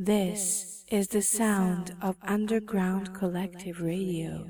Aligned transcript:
This 0.00 0.84
is 0.92 1.08
the 1.08 1.22
sound 1.22 1.96
of 2.00 2.14
Underground 2.22 3.14
Collective 3.14 3.80
Radio. 3.80 4.48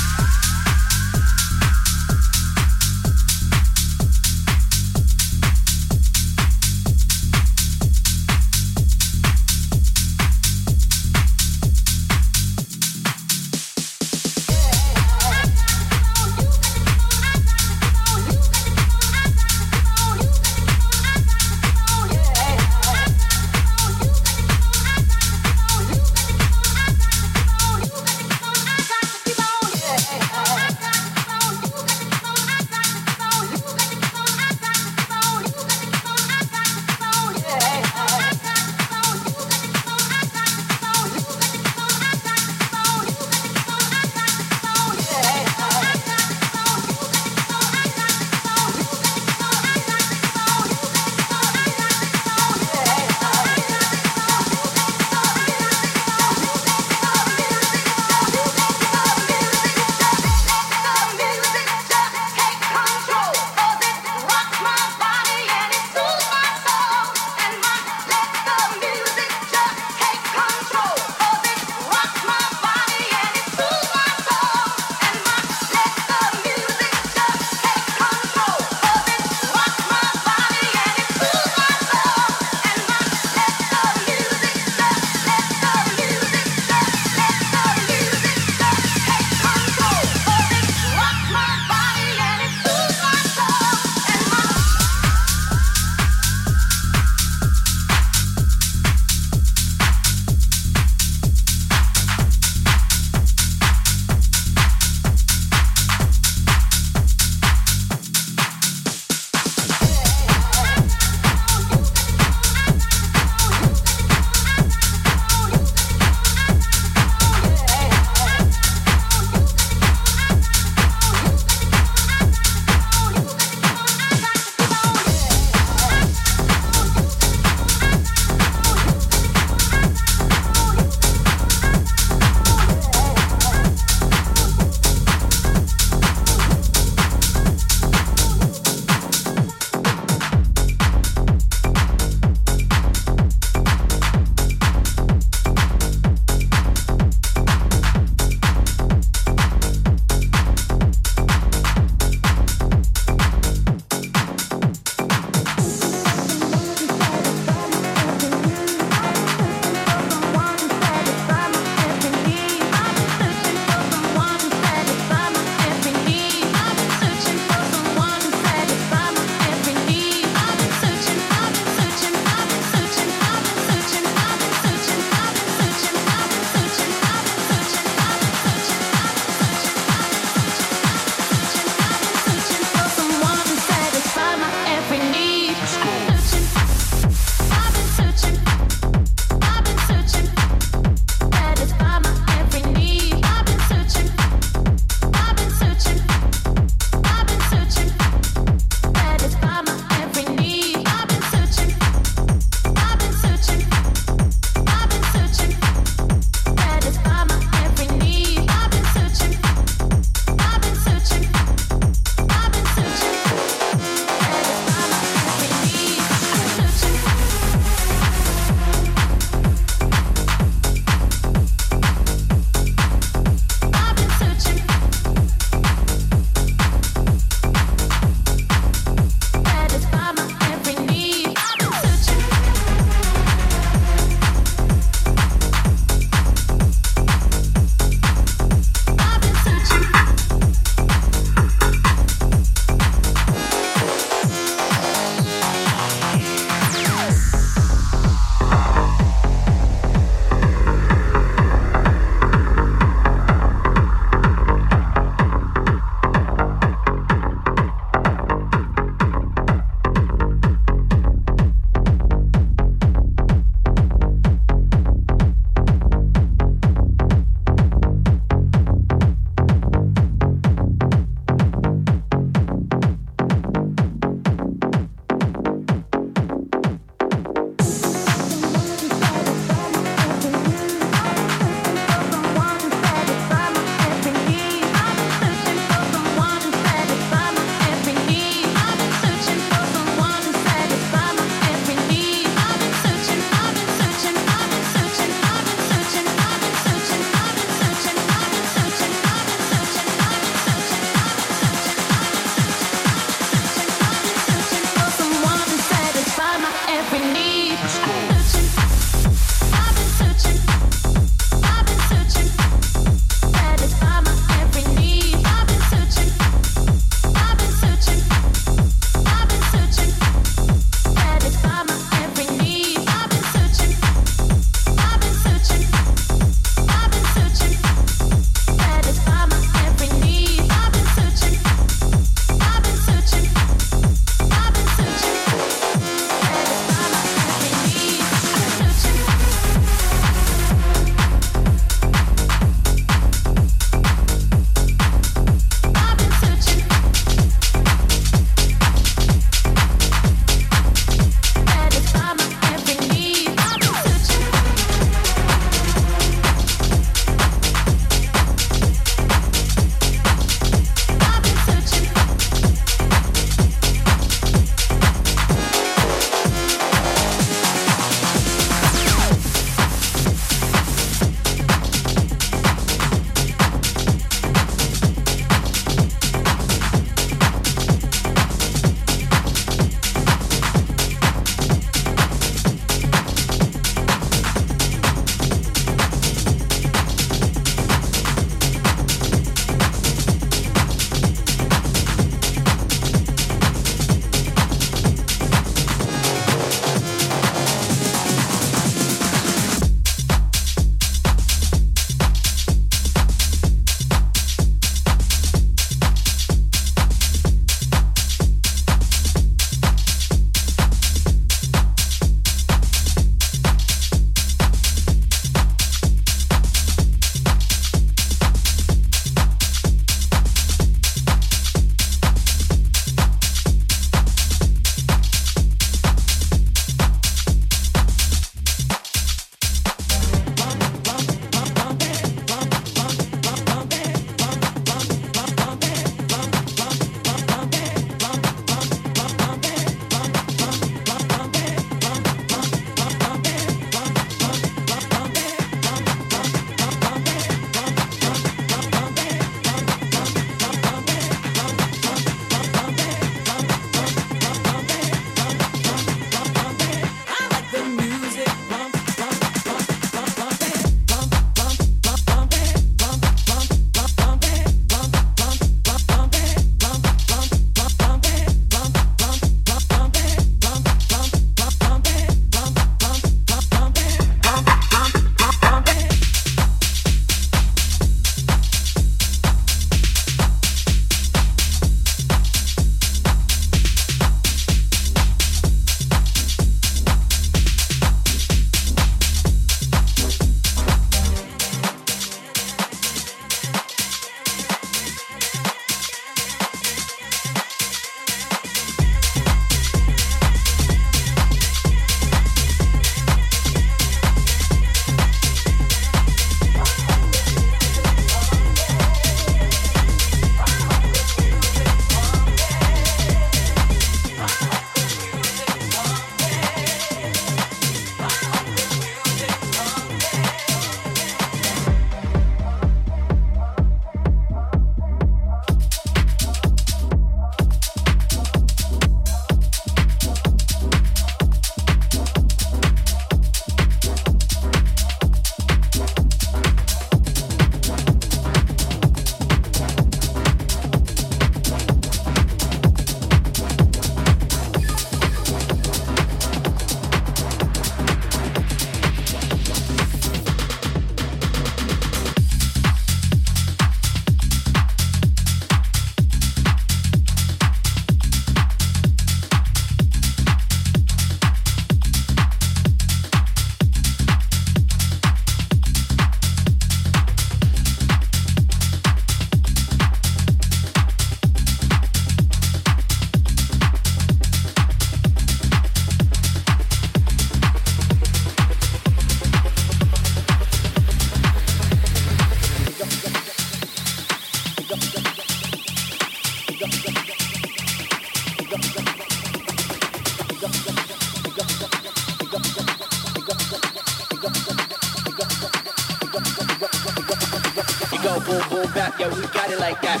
Like 599.60 599.82
that. 599.82 600.00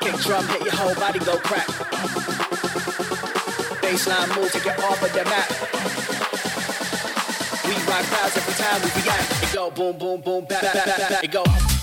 Kick 0.00 0.14
drum, 0.20 0.46
hit 0.48 0.62
your 0.62 0.74
whole 0.74 0.94
body, 0.96 1.18
go 1.20 1.38
crack. 1.38 1.66
Bassline 3.80 4.36
move, 4.36 4.52
take 4.52 4.66
it 4.66 4.78
off 4.84 5.02
of 5.02 5.10
the 5.14 5.24
map. 5.24 5.48
We 7.64 7.72
rock 7.90 8.04
crowds 8.04 8.36
every 8.36 8.54
time 8.54 8.82
we 8.82 9.02
react. 9.02 9.42
It 9.42 9.54
go 9.54 9.70
boom, 9.70 9.96
boom, 9.96 10.20
boom, 10.20 10.44
bap, 10.44 10.62
bap, 10.62 10.74
bap, 10.74 11.10
bap. 11.10 11.24
It 11.24 11.32
go. 11.32 11.77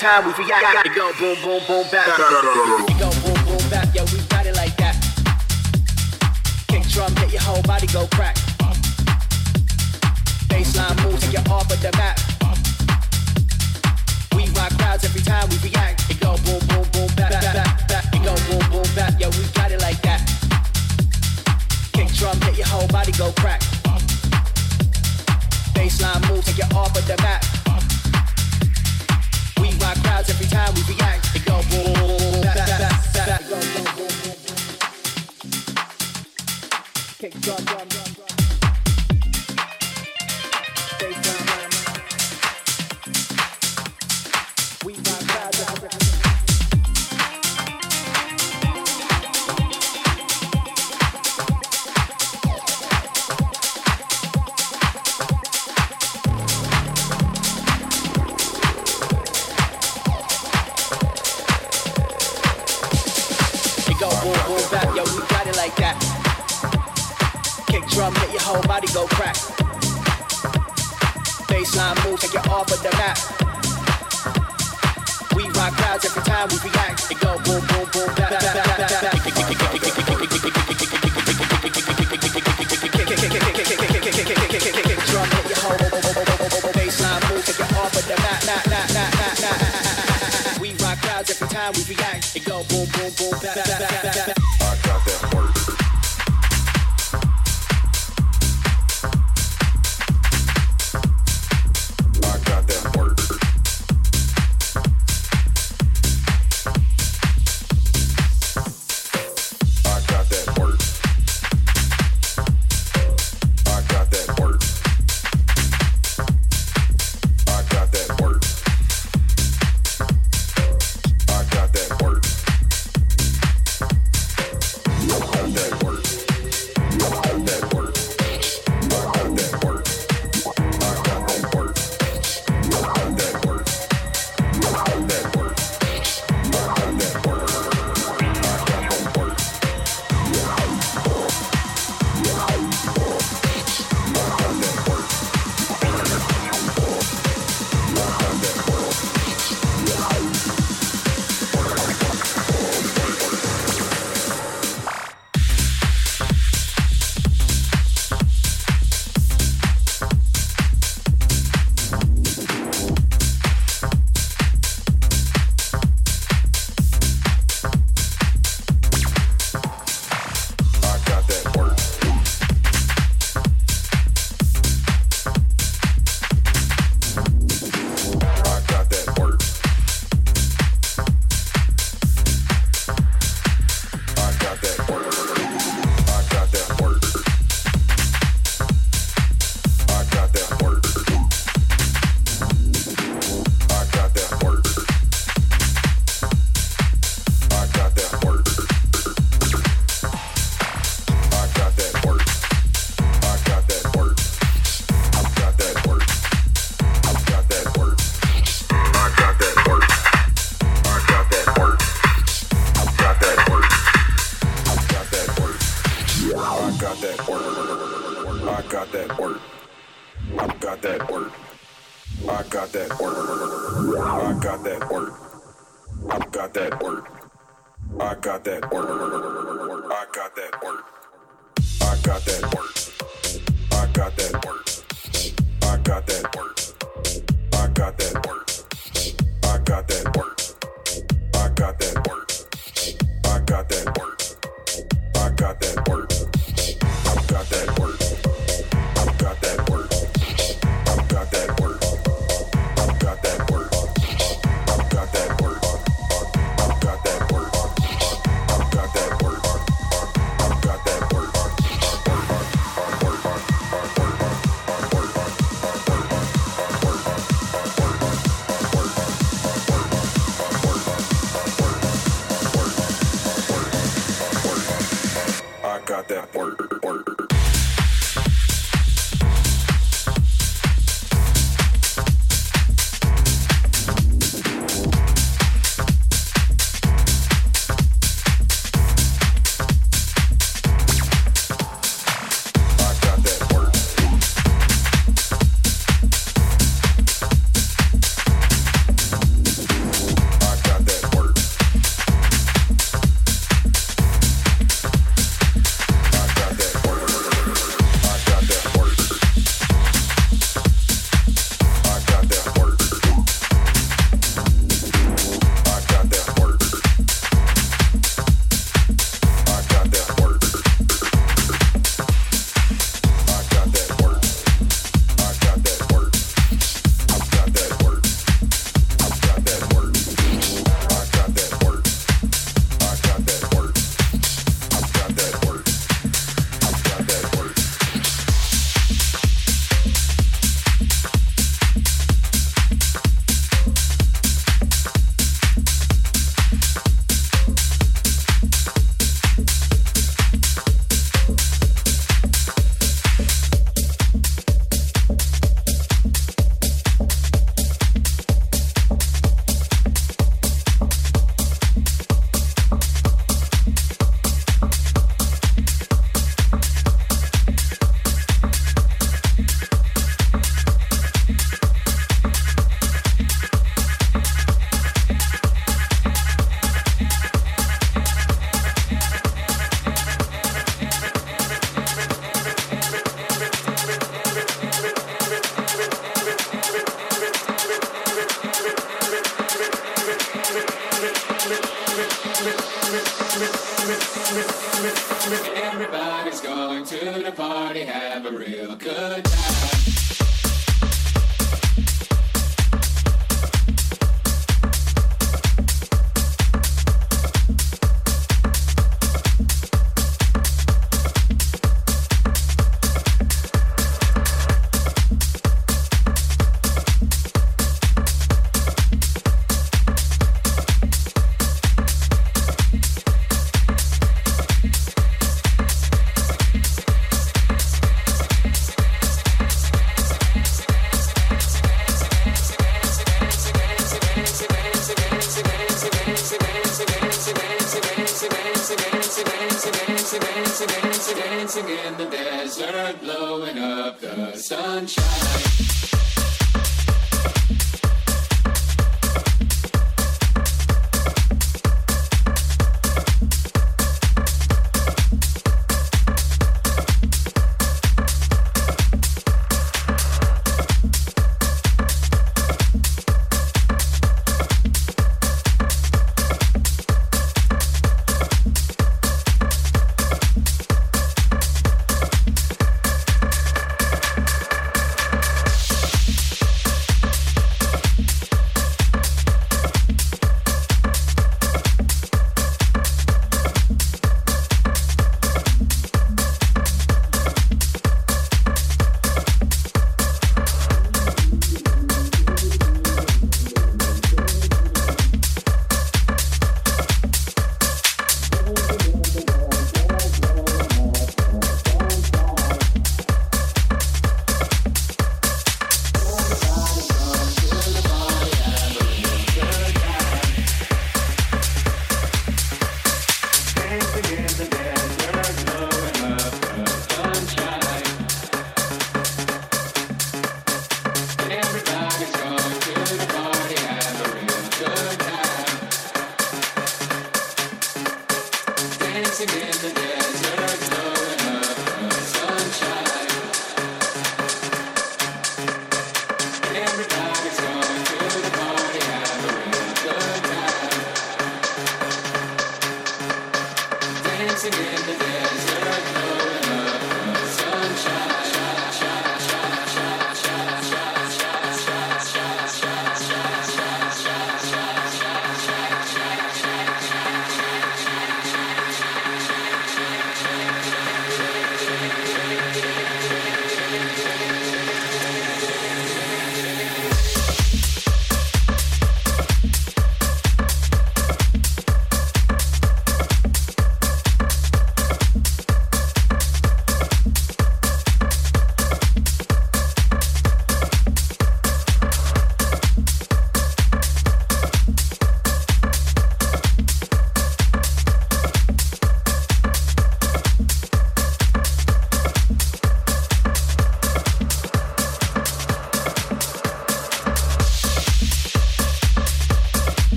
Time 0.00 0.24
we 0.24 0.32
react. 0.44 0.86
It 0.86 0.94
go 0.94 1.12
boom, 1.18 1.36
boom, 1.42 1.60
boom, 1.66 1.84
back. 1.92 2.08
It 2.08 2.98
go 2.98 3.10
boom, 3.20 3.36
boom, 3.44 3.68
back. 3.68 3.94
Yeah, 3.94 4.04
we 4.04 4.18
got 4.32 4.46
it 4.46 4.56
like 4.56 4.74
that. 4.78 4.96
Kick 6.68 6.84
drum, 6.88 7.14
hit 7.16 7.34
your 7.34 7.42
whole 7.42 7.60
body 7.64 7.86
go 7.88 8.06
crack. 8.06 8.36
Bassline 10.48 10.96
move, 11.04 11.20
take 11.20 11.34
you 11.34 11.52
off 11.52 11.70
of 11.70 11.82
the 11.82 11.92
map. 12.00 12.18
We 14.34 14.48
rock 14.56 14.72
crowds 14.78 15.04
every 15.04 15.20
time 15.20 15.50
we 15.50 15.58
react. 15.68 16.08
It 16.08 16.18
go 16.18 16.34
boom, 16.48 16.64
boom, 16.68 16.88
boom, 16.92 17.08
back, 17.14 17.32
back, 17.32 17.52
back, 17.52 17.88
back. 17.88 18.04
It 18.14 18.24
go 18.24 18.32
boom, 18.48 18.70
boom, 18.72 18.88
back. 18.96 19.20
Yeah, 19.20 19.28
we 19.28 19.44
got 19.52 19.70
it 19.70 19.82
like 19.82 20.00
that. 20.00 20.24
Kick 21.92 22.08
drum, 22.14 22.40
hit 22.40 22.56
your 22.56 22.68
whole 22.68 22.88
body 22.88 23.12
go 23.12 23.32
crack. 23.32 23.60
Bassline 25.76 26.26
move, 26.30 26.42
take 26.46 26.56
you 26.56 26.64
off 26.74 26.96
of 26.96 27.06
the 27.06 27.20
map 27.20 27.39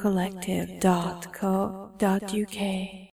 undergroundcollective.co.uk 0.00 2.99